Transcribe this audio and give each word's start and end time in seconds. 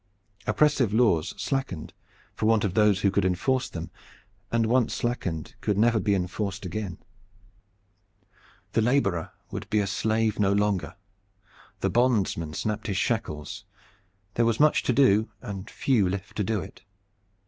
Oppressive 0.47 0.91
laws 0.95 1.35
slackened 1.37 1.93
for 2.33 2.47
want 2.47 2.63
of 2.63 2.73
those 2.73 3.01
who 3.01 3.11
could 3.11 3.23
enforce 3.23 3.69
them, 3.69 3.91
and 4.51 4.65
once 4.65 4.95
slackened 4.95 5.53
could 5.61 5.77
never 5.77 5.99
be 5.99 6.15
enforced 6.15 6.65
again. 6.65 6.97
The 8.71 8.81
laborer 8.81 9.29
would 9.51 9.69
be 9.69 9.77
a 9.77 9.85
slave 9.85 10.39
no 10.39 10.53
longer. 10.53 10.95
The 11.81 11.91
bondsman 11.91 12.55
snapped 12.55 12.87
his 12.87 12.97
shackles. 12.97 13.63
There 14.33 14.45
was 14.45 14.59
much 14.59 14.81
to 14.85 14.93
do 14.93 15.29
and 15.39 15.69
few 15.69 16.09
left 16.09 16.35
to 16.37 16.43
do 16.43 16.61
it. 16.61 16.81